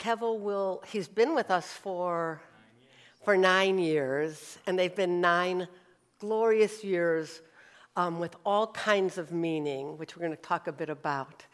[0.00, 2.40] Kevo will, he's been with us for,
[3.22, 5.68] for nine years, and they've been nine
[6.18, 7.42] glorious years
[7.96, 11.44] um, with all kinds of meaning, which we're going to talk a bit about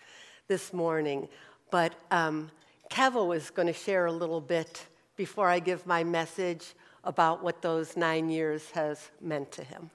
[0.47, 1.29] this morning.
[1.73, 2.53] But um,
[2.89, 4.87] Kevo is going to share a little bit
[5.17, 9.91] before I give my message about what those nine years has meant to him.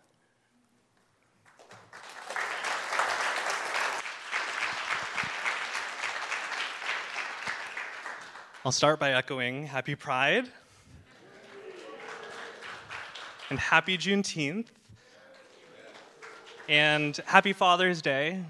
[8.63, 10.47] I'll start by echoing Happy Pride
[13.49, 14.67] and Happy Juneteenth
[16.69, 18.43] and Happy Father's Day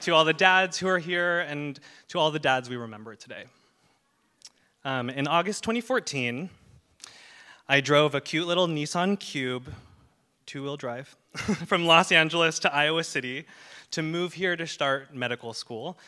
[0.00, 3.44] to all the dads who are here and to all the dads we remember today.
[4.82, 6.48] Um, in August 2014,
[7.68, 9.74] I drove a cute little Nissan Cube,
[10.46, 11.14] two wheel drive,
[11.66, 13.44] from Los Angeles to Iowa City
[13.90, 15.98] to move here to start medical school.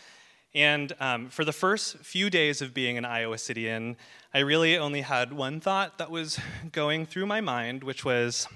[0.55, 3.97] And um, for the first few days of being an Iowa Cityan,
[4.35, 6.39] I really only had one thought that was
[6.73, 8.47] going through my mind, which was,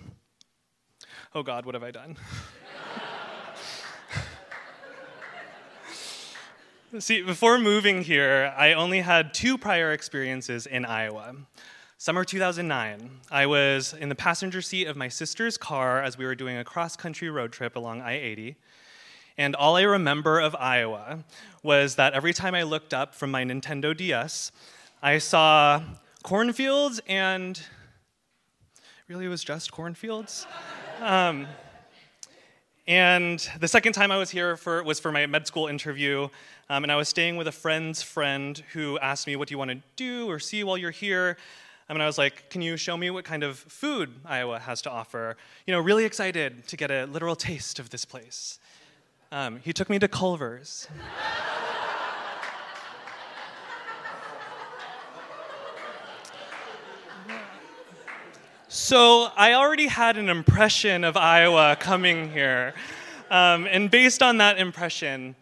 [1.34, 2.16] oh God, what have I done?
[6.98, 11.34] See, before moving here, I only had two prior experiences in Iowa.
[11.98, 16.34] Summer 2009, I was in the passenger seat of my sister's car as we were
[16.34, 18.56] doing a cross country road trip along I 80.
[19.38, 21.24] And all I remember of Iowa
[21.62, 24.50] was that every time I looked up from my Nintendo DS,
[25.02, 25.82] I saw
[26.22, 27.60] cornfields and
[29.08, 30.46] really it was just cornfields.
[31.00, 31.46] Um,
[32.88, 36.28] and the second time I was here for, was for my med school interview,
[36.70, 39.58] um, and I was staying with a friend's friend who asked me, What do you
[39.58, 41.36] want to do or see while you're here?
[41.88, 44.80] Um, and I was like, Can you show me what kind of food Iowa has
[44.82, 45.36] to offer?
[45.66, 48.60] You know, really excited to get a literal taste of this place.
[49.36, 50.88] Um, he took me to Culver's.
[58.66, 62.72] so I already had an impression of Iowa coming here.
[63.30, 65.36] Um, and based on that impression,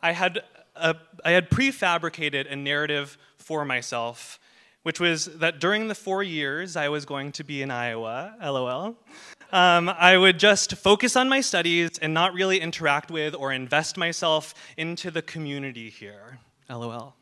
[0.00, 0.44] I had,
[0.76, 4.38] a, I had prefabricated a narrative for myself,
[4.82, 8.96] which was that during the four years I was going to be in Iowa, lol,
[9.52, 13.96] um, I would just focus on my studies and not really interact with or invest
[13.96, 16.38] myself into the community here.
[16.68, 17.14] LOL.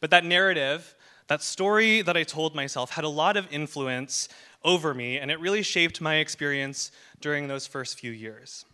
[0.00, 0.94] but that narrative,
[1.26, 4.28] that story that I told myself, had a lot of influence
[4.64, 8.64] over me, and it really shaped my experience during those first few years.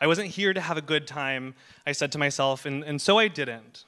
[0.00, 1.54] I wasn't here to have a good time,
[1.86, 3.84] I said to myself, and, and so I didn't.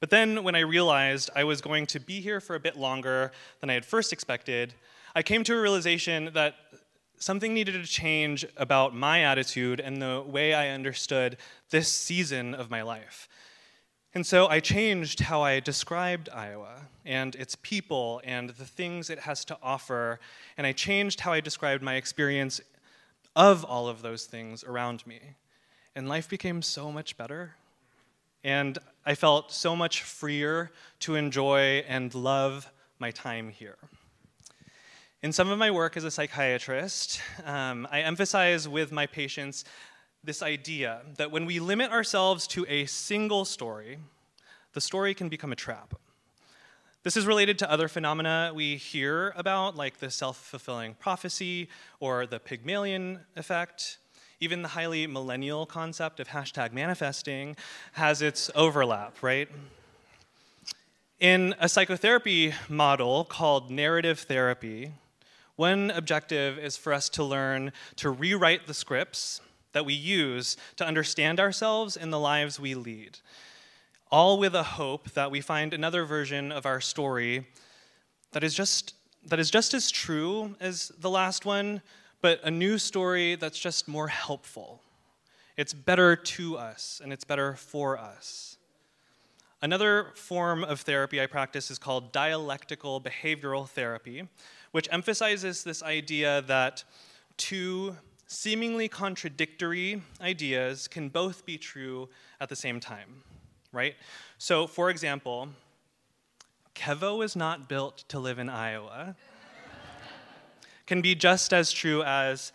[0.00, 3.32] But then, when I realized I was going to be here for a bit longer
[3.60, 4.74] than I had first expected,
[5.14, 6.54] I came to a realization that
[7.18, 11.38] something needed to change about my attitude and the way I understood
[11.70, 13.28] this season of my life.
[14.14, 19.20] And so I changed how I described Iowa and its people and the things it
[19.20, 20.20] has to offer.
[20.56, 22.60] And I changed how I described my experience
[23.34, 25.20] of all of those things around me.
[25.94, 27.56] And life became so much better.
[28.42, 33.78] And I felt so much freer to enjoy and love my time here.
[35.22, 39.64] In some of my work as a psychiatrist, um, I emphasize with my patients
[40.24, 43.98] this idea that when we limit ourselves to a single story,
[44.72, 45.94] the story can become a trap.
[47.04, 51.68] This is related to other phenomena we hear about, like the self fulfilling prophecy
[52.00, 53.98] or the Pygmalion effect.
[54.38, 57.56] Even the highly millennial concept of hashtag manifesting
[57.92, 59.48] has its overlap, right?
[61.18, 64.92] In a psychotherapy model called narrative therapy,
[65.56, 69.40] one objective is for us to learn to rewrite the scripts
[69.72, 73.18] that we use to understand ourselves and the lives we lead,
[74.10, 77.46] all with a hope that we find another version of our story
[78.32, 78.92] that is just,
[79.24, 81.80] that is just as true as the last one,
[82.20, 84.82] but a new story that's just more helpful.
[85.56, 88.58] It's better to us and it's better for us.
[89.62, 94.28] Another form of therapy I practice is called dialectical behavioral therapy,
[94.72, 96.84] which emphasizes this idea that
[97.38, 97.96] two
[98.26, 102.08] seemingly contradictory ideas can both be true
[102.40, 103.22] at the same time,
[103.72, 103.94] right?
[104.36, 105.48] So, for example,
[106.74, 109.16] Kevo is not built to live in Iowa
[110.86, 112.52] can be just as true as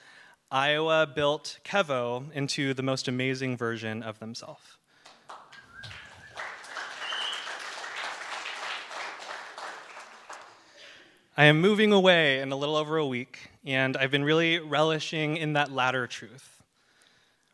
[0.50, 4.78] Iowa built Kevo into the most amazing version of themselves.
[11.38, 15.38] I am moving away in a little over a week, and I've been really relishing
[15.38, 16.62] in that latter truth.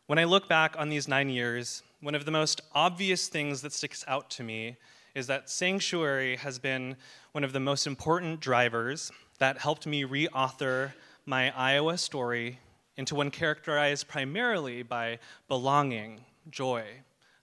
[0.07, 3.74] When I look back on these nine years, one of the most obvious things that
[3.74, 4.77] sticks out to me
[5.15, 6.95] is that Sanctuary has been
[7.31, 10.94] one of the most important drivers that helped me reauthor
[11.25, 12.60] my Iowa story
[12.95, 16.84] into one characterized primarily by belonging, joy,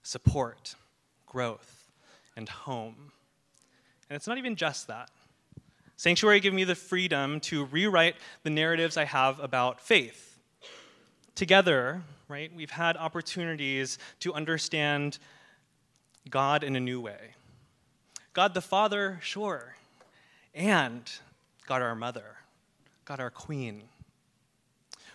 [0.03, 0.75] support,
[1.25, 1.89] growth,
[2.35, 3.11] and home.
[4.09, 5.09] And it's not even just that.
[5.97, 10.39] Sanctuary gave me the freedom to rewrite the narratives I have about faith.
[11.35, 15.19] Together, right, we've had opportunities to understand
[16.29, 17.35] God in a new way.
[18.33, 19.75] God the Father, sure,
[20.53, 21.09] and
[21.65, 22.37] God our Mother,
[23.05, 23.83] God our Queen.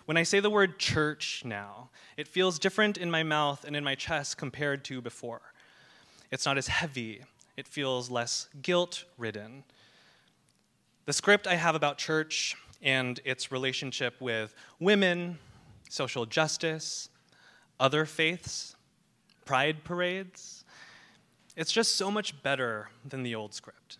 [0.07, 3.85] When I say the word church now, it feels different in my mouth and in
[3.85, 5.41] my chest compared to before.
[6.33, 7.23] It's not as heavy,
[7.57, 9.63] it feels less guilt ridden.
[11.07, 15.39] The script I have about church and its relationship with women,
[15.89, 17.09] social justice,
[17.79, 18.75] other faiths,
[19.45, 20.65] pride parades,
[21.57, 24.00] it's just so much better than the old script.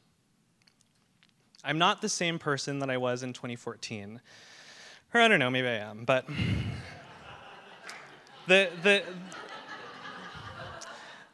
[1.65, 4.21] I'm not the same person that I was in 2014.
[5.13, 6.27] Or I don't know, maybe I am, but
[8.47, 9.03] the, the,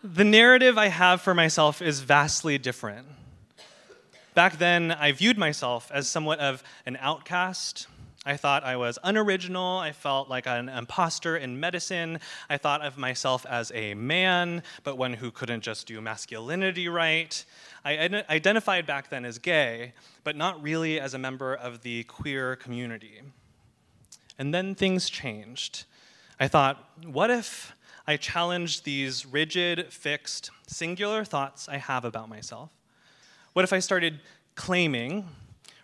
[0.02, 3.06] the narrative I have for myself is vastly different.
[4.34, 7.86] Back then, I viewed myself as somewhat of an outcast.
[8.26, 9.78] I thought I was unoriginal.
[9.78, 12.18] I felt like an imposter in medicine.
[12.50, 17.44] I thought of myself as a man, but one who couldn't just do masculinity right.
[17.84, 19.92] I identified back then as gay,
[20.24, 23.22] but not really as a member of the queer community.
[24.38, 25.84] And then things changed.
[26.40, 27.76] I thought, what if
[28.08, 32.70] I challenged these rigid, fixed, singular thoughts I have about myself?
[33.52, 34.18] What if I started
[34.56, 35.28] claiming,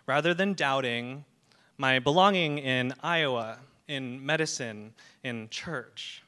[0.05, 1.23] rather than doubting,
[1.77, 4.93] my belonging in Iowa, in medicine,
[5.23, 6.23] in church?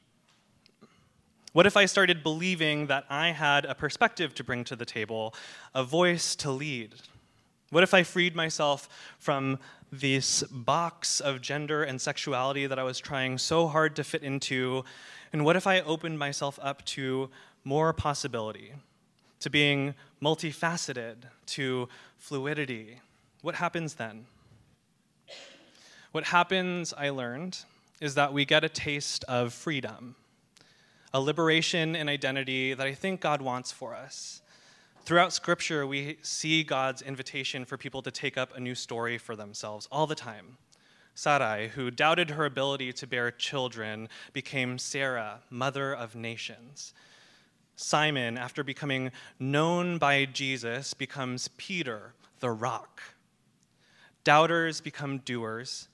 [1.52, 5.34] What if I started believing that I had a perspective to bring to the table,
[5.74, 6.96] a voice to lead?
[7.70, 8.88] What if I freed myself
[9.18, 9.58] from
[9.90, 14.84] this box of gender and sexuality that I was trying so hard to fit into?
[15.32, 17.30] And what if I opened myself up to
[17.64, 18.72] more possibility,
[19.40, 21.16] to being multifaceted,
[21.46, 21.88] to
[22.18, 23.00] fluidity?
[23.40, 24.26] What happens then?
[26.16, 27.58] What happens, I learned,
[28.00, 30.16] is that we get a taste of freedom,
[31.12, 34.40] a liberation in identity that I think God wants for us.
[35.04, 39.36] Throughout Scripture, we see God's invitation for people to take up a new story for
[39.36, 40.56] themselves all the time.
[41.14, 46.94] Sarai, who doubted her ability to bear children, became Sarah, mother of nations.
[47.76, 53.02] Simon, after becoming known by Jesus, becomes Peter, the rock.
[54.24, 55.88] Doubters become doers.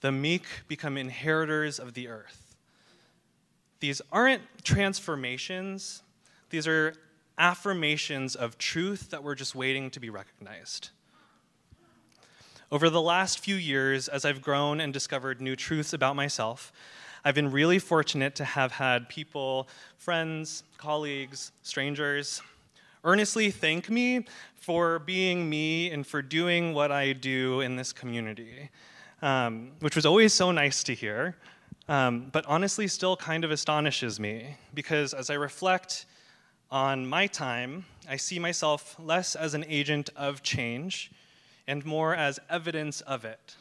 [0.00, 2.56] The meek become inheritors of the earth.
[3.80, 6.02] These aren't transformations,
[6.50, 6.94] these are
[7.38, 10.90] affirmations of truth that were just waiting to be recognized.
[12.70, 16.72] Over the last few years, as I've grown and discovered new truths about myself,
[17.24, 22.40] I've been really fortunate to have had people, friends, colleagues, strangers,
[23.04, 28.70] earnestly thank me for being me and for doing what I do in this community,
[29.22, 31.36] um, which was always so nice to hear,
[31.88, 36.06] um, but honestly still kind of astonishes me because as I reflect
[36.70, 41.10] on my time, I see myself less as an agent of change
[41.66, 43.56] and more as evidence of it.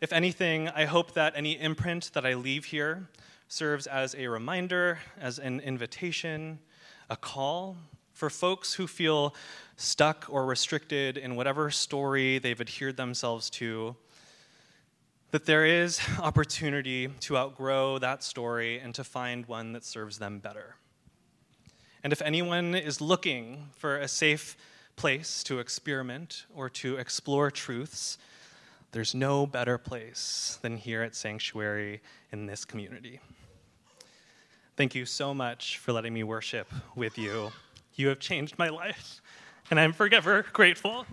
[0.00, 3.08] If anything, I hope that any imprint that I leave here
[3.48, 6.58] serves as a reminder, as an invitation,
[7.08, 7.76] a call
[8.12, 9.34] for folks who feel
[9.76, 13.96] stuck or restricted in whatever story they've adhered themselves to,
[15.34, 20.38] that there is opportunity to outgrow that story and to find one that serves them
[20.38, 20.76] better.
[22.04, 24.56] And if anyone is looking for a safe
[24.94, 28.16] place to experiment or to explore truths,
[28.92, 32.00] there's no better place than here at Sanctuary
[32.30, 33.18] in this community.
[34.76, 37.50] Thank you so much for letting me worship with you.
[37.96, 39.20] You have changed my life,
[39.68, 41.06] and I'm forever grateful.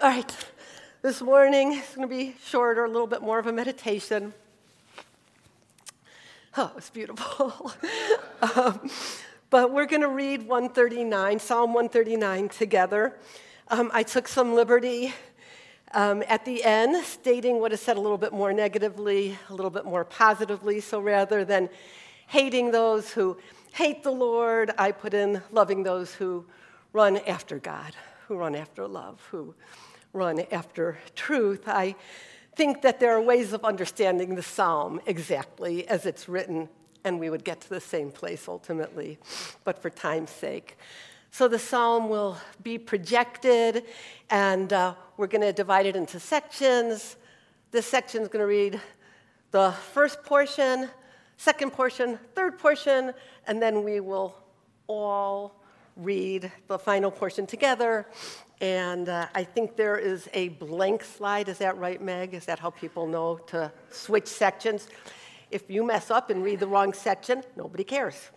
[0.00, 0.36] All right,
[1.02, 4.32] this morning is going to be shorter, a little bit more of a meditation.
[6.56, 7.72] Oh, it's beautiful.
[8.54, 8.88] um,
[9.50, 13.18] but we're going to read 139, Psalm 139 together.
[13.68, 15.12] Um, I took some liberty
[15.94, 19.68] um, at the end, stating what is said a little bit more negatively, a little
[19.68, 20.78] bit more positively.
[20.78, 21.68] So rather than
[22.28, 23.36] hating those who
[23.72, 26.46] hate the Lord, I put in loving those who
[26.92, 27.94] run after God,
[28.28, 29.54] who run after love, who
[30.12, 31.62] run after truth.
[31.66, 31.96] I
[32.54, 36.68] think that there are ways of understanding the psalm exactly as it's written,
[37.04, 39.18] and we would get to the same place ultimately,
[39.64, 40.76] but for time's sake.
[41.30, 43.84] So the psalm will be projected,
[44.28, 47.16] and uh, we're going to divide it into sections.
[47.70, 48.80] This section is going to read
[49.52, 50.90] the first portion,
[51.38, 53.14] second portion, third portion,
[53.46, 54.36] and then we will
[54.86, 55.62] all
[55.98, 58.06] read the final portion together.
[58.60, 61.48] And uh, I think there is a blank slide.
[61.48, 62.34] Is that right, Meg?
[62.34, 64.88] Is that how people know to switch sections?
[65.50, 68.30] If you mess up and read the wrong section, nobody cares.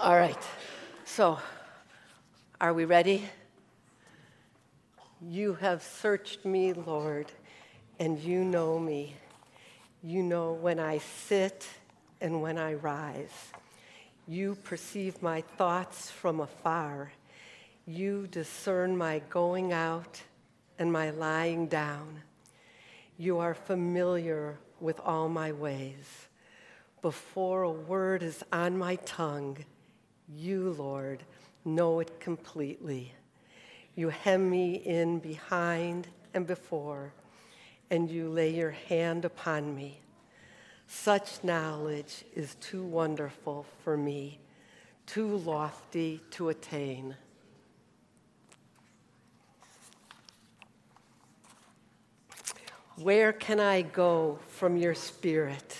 [0.00, 0.42] All right.
[1.04, 1.38] So,
[2.60, 3.28] are we ready?
[5.20, 7.30] You have searched me, Lord,
[7.98, 9.16] and you know me.
[10.02, 11.66] You know when I sit
[12.20, 13.52] and when I rise.
[14.28, 17.12] You perceive my thoughts from afar.
[17.86, 20.22] You discern my going out
[20.78, 22.22] and my lying down.
[23.18, 26.28] You are familiar with all my ways.
[27.02, 29.58] Before a word is on my tongue,
[30.28, 31.24] you, Lord,
[31.64, 33.12] know it completely.
[33.96, 37.12] You hem me in behind and before,
[37.90, 40.01] and you lay your hand upon me.
[40.94, 44.38] Such knowledge is too wonderful for me,
[45.06, 47.16] too lofty to attain.
[52.96, 55.78] Where can I go from your spirit?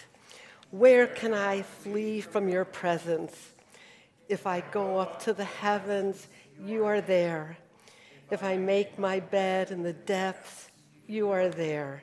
[0.70, 3.36] Where can I flee from your presence?
[4.30, 6.26] If I go up to the heavens,
[6.58, 7.58] you are there.
[8.30, 10.70] If I make my bed in the depths,
[11.06, 12.02] you are there.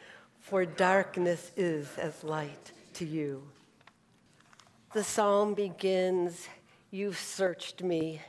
[0.51, 3.41] for darkness is as light to you.
[4.91, 6.45] The psalm begins
[6.93, 8.19] You've searched me,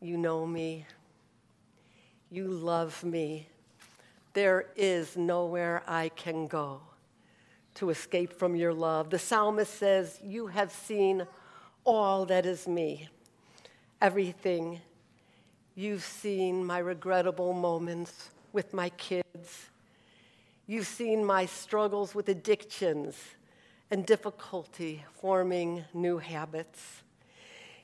[0.00, 0.86] you know me,
[2.30, 3.46] you love me.
[4.32, 6.80] There is nowhere I can go
[7.74, 9.10] to escape from your love.
[9.10, 11.26] The psalmist says, You have seen
[11.84, 13.10] all that is me,
[14.00, 14.80] everything.
[15.74, 19.68] You've seen my regrettable moments with my kids.
[20.70, 23.16] You've seen my struggles with addictions
[23.90, 27.04] and difficulty forming new habits.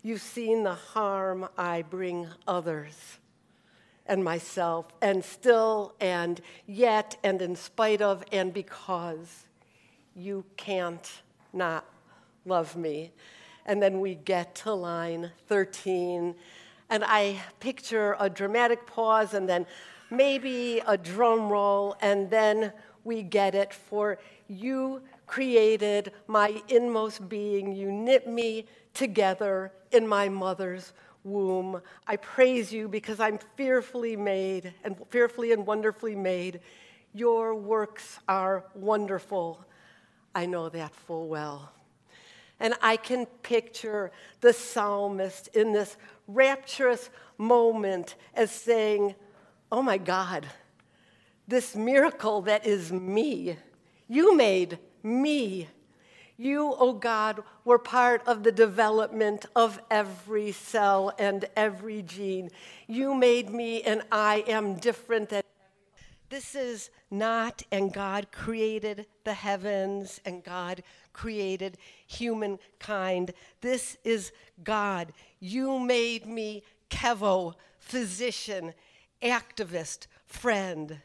[0.02, 3.20] You've seen the harm I bring others
[4.04, 9.46] and myself, and still, and yet, and in spite of, and because
[10.14, 11.10] you can't
[11.54, 11.86] not
[12.44, 13.12] love me.
[13.64, 16.34] And then we get to line 13,
[16.94, 19.66] and I picture a dramatic pause and then
[20.10, 22.72] maybe a drum roll, and then
[23.02, 23.74] we get it.
[23.74, 30.92] For you created my inmost being, you knit me together in my mother's
[31.24, 31.82] womb.
[32.06, 36.60] I praise you because I'm fearfully made and fearfully and wonderfully made.
[37.12, 39.64] Your works are wonderful.
[40.32, 41.72] I know that full well.
[42.60, 49.14] And I can picture the psalmist in this rapturous moment as saying,
[49.70, 50.46] Oh my God,
[51.48, 53.56] this miracle that is me,
[54.08, 55.68] you made me.
[56.36, 62.50] You, oh God, were part of the development of every cell and every gene.
[62.88, 65.42] You made me, and I am different than
[66.34, 73.32] this is not, and God created the heavens, and God created humankind.
[73.60, 74.32] This is
[74.64, 75.12] God.
[75.38, 78.74] You made me Kevo, physician,
[79.22, 80.98] activist, friend.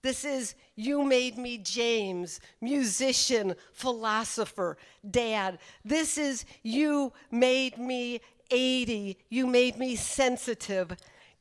[0.00, 4.78] This is you made me James, musician, philosopher,
[5.10, 5.58] dad.
[5.84, 9.16] This is you made me Adey.
[9.28, 10.96] You made me sensitive,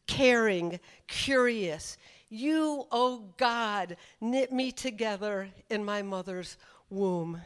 [0.08, 1.98] caring, curious.
[2.30, 6.58] You, O oh God, knit me together in my mother's
[6.90, 7.42] womb.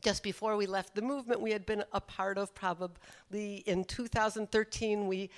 [0.00, 5.06] Just before we left the movement, we had been a part of probably in 2013.
[5.06, 5.28] We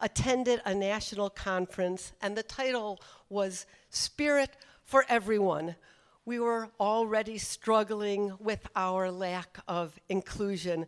[0.00, 4.50] attended a national conference, and the title was Spirit
[4.84, 5.74] for Everyone.
[6.24, 10.86] We were already struggling with our lack of inclusion.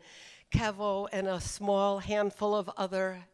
[0.52, 3.24] Kevo and a small handful of other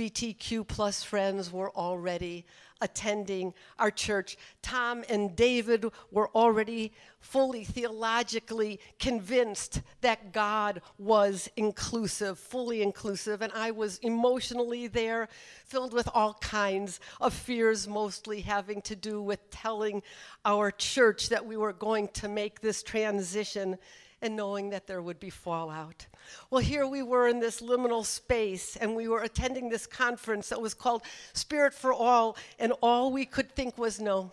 [0.00, 2.46] LGBTQ plus friends were already
[2.80, 4.38] attending our church.
[4.62, 13.52] Tom and David were already fully theologically convinced that God was inclusive, fully inclusive, and
[13.52, 15.28] I was emotionally there,
[15.66, 20.02] filled with all kinds of fears, mostly having to do with telling
[20.46, 23.76] our church that we were going to make this transition
[24.22, 26.06] and knowing that there would be fallout.
[26.50, 30.60] Well, here we were in this liminal space, and we were attending this conference that
[30.60, 34.32] was called Spirit for All, and all we could think was no,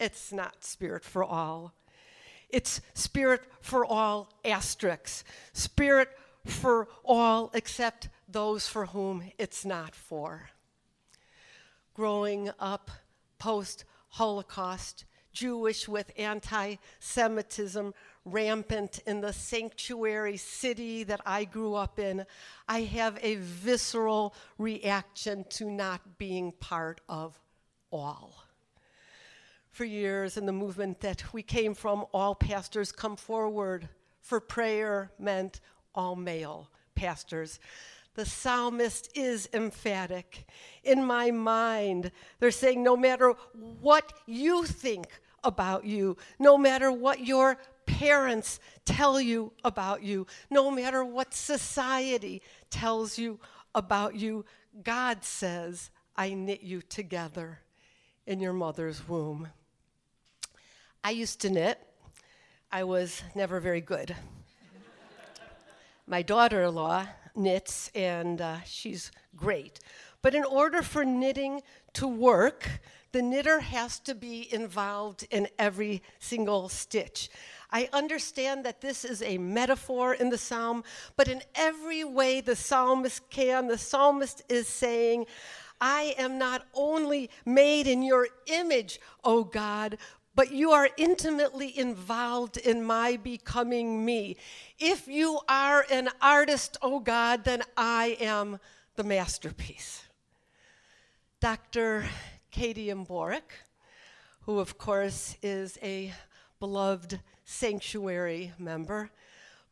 [0.00, 1.72] it's not Spirit for All.
[2.48, 5.24] It's Spirit for All asterisks.
[5.52, 6.08] Spirit
[6.44, 10.50] for all except those for whom it's not for.
[11.94, 12.90] Growing up
[13.38, 21.98] post Holocaust, Jewish with anti Semitism rampant in the sanctuary city that I grew up
[21.98, 22.24] in,
[22.68, 27.38] I have a visceral reaction to not being part of
[27.90, 28.44] all.
[29.70, 33.88] For years in the movement that we came from, all pastors come forward
[34.20, 35.60] for prayer meant
[35.94, 37.58] all male pastors.
[38.14, 40.46] The psalmist is emphatic.
[40.84, 43.34] In my mind, they're saying no matter
[43.80, 45.06] what you think
[45.42, 47.56] about you, no matter what your
[48.02, 53.38] parents tell you about you, no matter what society tells you
[53.76, 54.44] about you,
[54.82, 57.60] God says, I knit you together
[58.26, 59.50] in your mother's womb.
[61.04, 61.78] I used to knit.
[62.72, 64.16] I was never very good.
[66.04, 67.06] My daughter in law
[67.36, 69.78] knits, and uh, she's great.
[70.22, 71.62] But in order for knitting
[71.94, 72.68] to work,
[73.12, 77.28] the knitter has to be involved in every single stitch.
[77.72, 80.84] I understand that this is a metaphor in the psalm,
[81.16, 85.26] but in every way the psalmist can, the psalmist is saying,
[85.80, 89.96] I am not only made in your image, O God,
[90.34, 94.36] but you are intimately involved in my becoming me.
[94.78, 98.60] If you are an artist, O God, then I am
[98.96, 100.04] the masterpiece.
[101.40, 102.04] Dr.
[102.50, 103.50] Katie Mborek,
[104.42, 106.12] who, of course, is a
[106.60, 107.18] beloved
[107.52, 109.10] sanctuary member,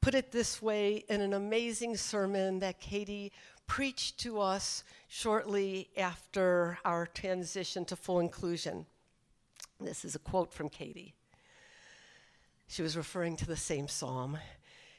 [0.00, 3.32] put it this way in an amazing sermon that Katie
[3.66, 8.86] preached to us shortly after our transition to full inclusion.
[9.80, 11.14] This is a quote from Katie.
[12.68, 14.38] She was referring to the same psalm.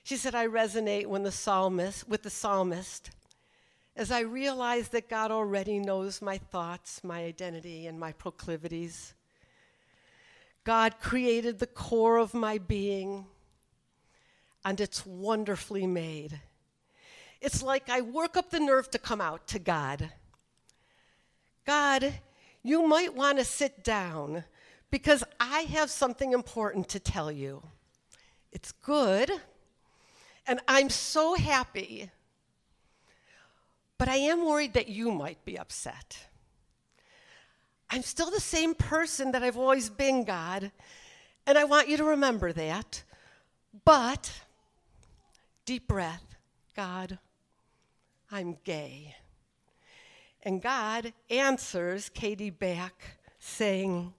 [0.03, 3.11] She said, I resonate when the psalmist, with the psalmist
[3.95, 9.13] as I realize that God already knows my thoughts, my identity, and my proclivities.
[10.63, 13.25] God created the core of my being,
[14.63, 16.39] and it's wonderfully made.
[17.41, 20.11] It's like I work up the nerve to come out to God.
[21.65, 22.13] God,
[22.61, 24.43] you might want to sit down
[24.91, 27.63] because I have something important to tell you.
[28.51, 29.31] It's good,
[30.45, 32.11] and I'm so happy,
[33.97, 36.27] but I am worried that you might be upset.
[37.93, 40.71] I'm still the same person that I've always been, God,
[41.45, 43.03] and I want you to remember that.
[43.83, 44.31] But,
[45.65, 46.35] deep breath,
[46.73, 47.19] God,
[48.31, 49.17] I'm gay.
[50.43, 54.13] And God answers Katie back, saying,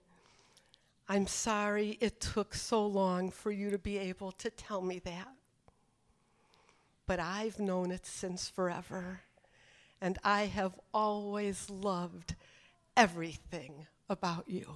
[1.09, 5.29] I'm sorry it took so long for you to be able to tell me that.
[7.07, 9.21] But I've known it since forever,
[9.99, 12.35] and I have always loved
[12.95, 14.67] everything about you.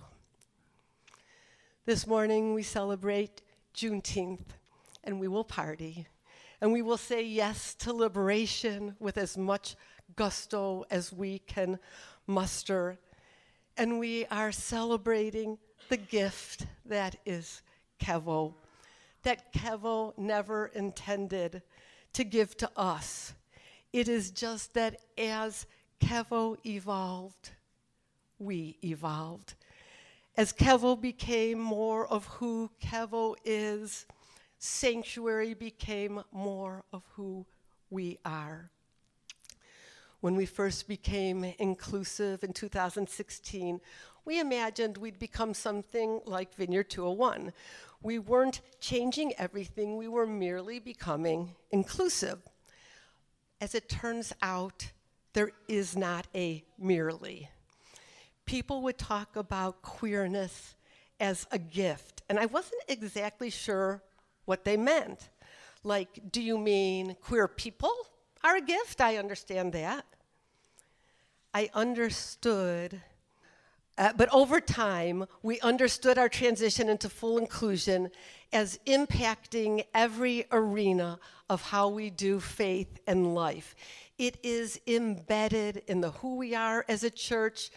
[1.85, 3.41] This morning we celebrate
[3.75, 4.47] Juneteenth
[5.03, 6.07] and we will party
[6.59, 9.75] and we will say yes to liberation with as much
[10.15, 11.77] gusto as we can
[12.25, 12.97] muster.
[13.77, 17.61] And we are celebrating the gift that is
[18.01, 18.55] Kevo,
[19.21, 21.61] that Kevo never intended
[22.13, 23.33] to give to us.
[23.93, 25.67] It is just that as
[26.01, 27.51] Kevo evolved,
[28.39, 29.55] we evolved.
[30.35, 34.05] As Kevo became more of who Kevo is,
[34.59, 37.45] sanctuary became more of who
[37.89, 38.69] we are.
[40.19, 43.79] When we first became inclusive in 2016,
[44.25, 47.53] we imagined we'd become something like Vineyard 201.
[48.01, 52.39] We weren't changing everything, we were merely becoming inclusive.
[53.59, 54.91] As it turns out,
[55.33, 57.49] there is not a merely
[58.47, 60.73] people would talk about queerness
[61.19, 64.01] as a gift, and I wasn't exactly sure
[64.45, 65.29] what they meant.
[65.83, 67.93] like, do you mean queer people
[68.43, 68.99] are a gift?
[68.99, 70.05] I understand that.
[71.53, 73.01] I understood.
[73.97, 78.11] Uh, but over time, we understood our transition into full inclusion
[78.53, 83.75] as impacting every arena of how we do faith and life.
[84.17, 87.71] It is embedded in the who we are as a church,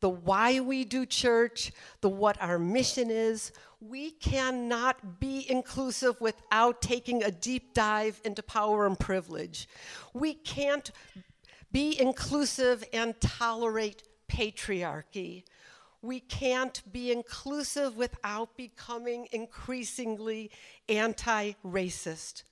[0.00, 3.52] the why we do church, the what our mission is.
[3.80, 9.68] We cannot be inclusive without taking a deep dive into power and privilege.
[10.12, 10.90] We can't
[11.72, 15.44] be inclusive and tolerate patriarchy.
[16.02, 20.50] We can't be inclusive without becoming increasingly
[20.88, 22.44] anti racist.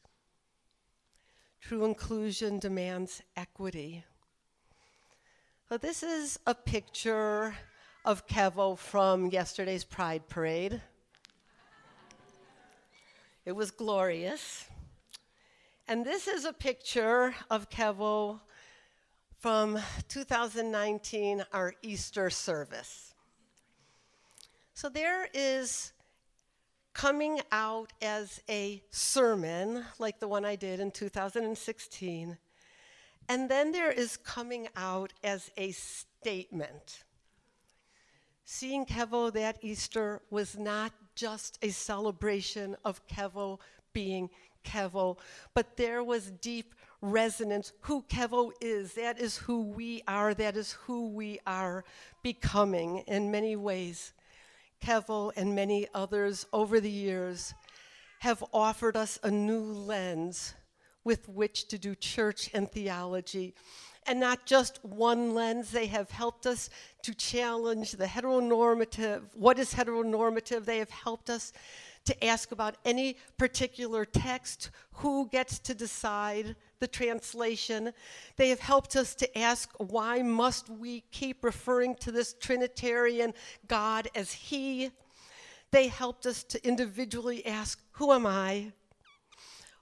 [1.60, 4.04] True inclusion demands equity.
[5.74, 7.56] So, this is a picture
[8.04, 10.80] of Kevo from yesterday's Pride Parade.
[13.44, 14.66] It was glorious.
[15.88, 18.38] And this is a picture of Kevo
[19.40, 23.12] from 2019, our Easter service.
[24.74, 25.92] So there is
[26.92, 32.38] coming out as a sermon, like the one I did in 2016,
[33.28, 37.04] and then there is coming out as a statement.
[38.44, 43.58] Seeing Kevo that Easter was not just a celebration of Kevo
[43.92, 44.28] being
[44.64, 45.18] Kevo,
[45.54, 47.72] but there was deep resonance.
[47.82, 51.84] Who Kevo is, that is who we are, that is who we are
[52.22, 54.12] becoming in many ways.
[54.82, 57.54] Kevo and many others over the years
[58.20, 60.54] have offered us a new lens
[61.04, 63.54] with which to do church and theology.
[64.06, 66.68] And not just one lens, they have helped us
[67.02, 69.22] to challenge the heteronormative.
[69.34, 70.64] What is heteronormative?
[70.64, 71.52] They have helped us
[72.04, 77.92] to ask about any particular text, who gets to decide the translation.
[78.36, 83.32] They have helped us to ask why must we keep referring to this Trinitarian
[83.66, 84.90] God as He.
[85.70, 88.72] They helped us to individually ask, Who am I?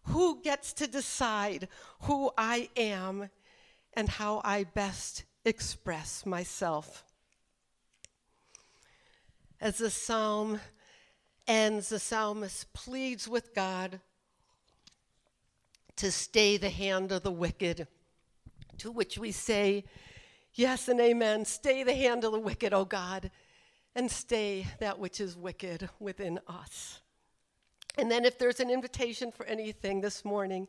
[0.04, 1.68] Who gets to decide
[2.02, 3.30] who I am
[3.94, 7.04] and how I best express myself?
[9.60, 10.60] As the psalm
[11.46, 14.00] ends, the psalmist pleads with God
[15.96, 17.86] to stay the hand of the wicked,
[18.78, 19.84] to which we say,
[20.54, 21.44] Yes and amen.
[21.46, 23.30] Stay the hand of the wicked, O God,
[23.94, 27.00] and stay that which is wicked within us.
[27.98, 30.68] And then, if there's an invitation for anything this morning,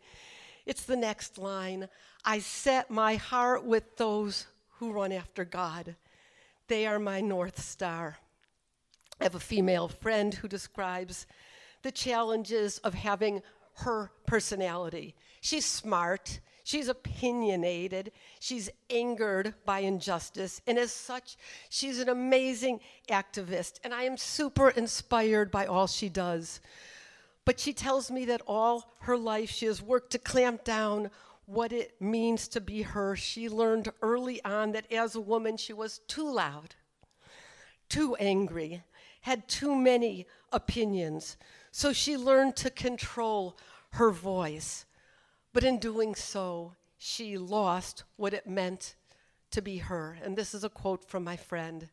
[0.66, 1.88] it's the next line
[2.26, 5.96] I set my heart with those who run after God.
[6.68, 8.18] They are my North Star.
[9.20, 11.26] I have a female friend who describes
[11.82, 13.42] the challenges of having
[13.76, 15.16] her personality.
[15.42, 21.38] She's smart, she's opinionated, she's angered by injustice, and as such,
[21.70, 23.80] she's an amazing activist.
[23.84, 26.62] And I am super inspired by all she does.
[27.46, 31.12] But she tells me that all her life she has worked to clamp down
[31.46, 33.16] what it means to be her.
[33.16, 36.76] She learned early on that as a woman, she was too loud,
[37.90, 38.84] too angry,
[39.22, 41.38] had too many opinions.
[41.72, 43.58] So she learned to control
[43.92, 44.86] her voice.
[45.52, 48.96] But in doing so, she lost what it meant
[49.52, 50.18] to be her.
[50.24, 51.90] And this is a quote from my friend.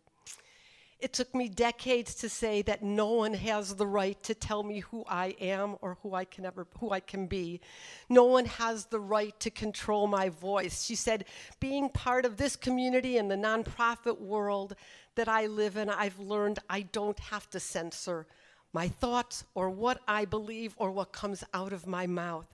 [1.01, 4.81] It took me decades to say that no one has the right to tell me
[4.81, 7.61] who I am or who I can ever who I can be.
[8.09, 10.85] No one has the right to control my voice.
[10.85, 11.25] She said,
[11.59, 14.77] being part of this community and the nonprofit world
[15.15, 18.27] that I live in, I've learned I don't have to censor
[18.73, 22.47] my thoughts or what I believe or what comes out of my mouth.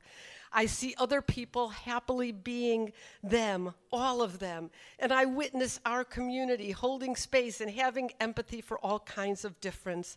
[0.53, 4.71] I see other people happily being them, all of them.
[4.99, 10.17] And I witness our community holding space and having empathy for all kinds of difference.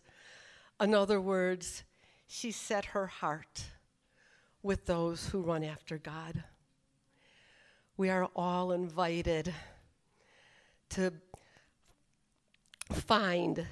[0.80, 1.82] In other words,
[2.26, 3.64] she set her heart
[4.62, 6.44] with those who run after God.
[7.96, 9.52] We are all invited
[10.90, 11.12] to
[12.92, 13.66] find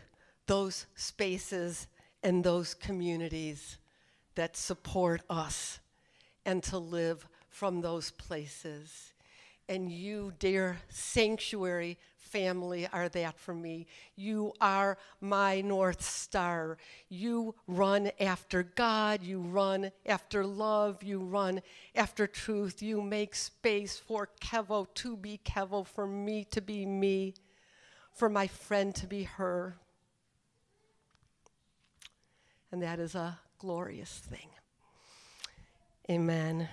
[0.47, 1.87] those spaces
[2.23, 3.79] and those communities
[4.35, 5.81] that support us
[6.49, 9.13] and to live from those places.
[9.69, 13.87] And you, dear sanctuary family, are that for me.
[14.17, 16.79] You are my North Star.
[17.11, 21.61] You run after God, you run after love, you run
[21.95, 22.81] after truth.
[22.81, 27.35] You make space for Kevo to be Kevo, for me to be me,
[28.15, 29.77] for my friend to be her.
[32.73, 34.49] And that is a glorious thing.
[36.11, 36.68] Amen.